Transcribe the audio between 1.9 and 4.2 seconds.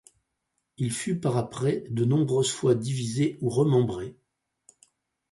de nombreuses fois divisé ou remembré.